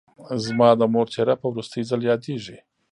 [0.45, 2.57] زما د مور څېره په وروستي ځل یادېږي